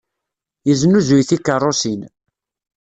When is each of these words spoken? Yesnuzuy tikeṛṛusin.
Yesnuzuy 0.67 1.23
tikeṛṛusin. 1.29 2.01